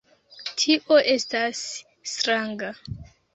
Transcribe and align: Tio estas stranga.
Tio 0.61 0.97
estas 1.15 1.61
stranga. 2.13 2.73